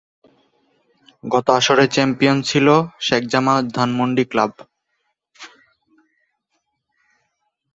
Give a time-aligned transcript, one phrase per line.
[1.23, 2.67] গত আসরের চ্যাম্পিয়ন ছিল
[2.99, 4.51] শেখ জামাল ধানমন্ডি ক্লাব।